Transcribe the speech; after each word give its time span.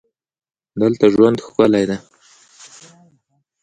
دلته 0.81 1.05
ژوند 1.13 1.37
ښکلی 1.45 1.83
دی. 1.89 1.97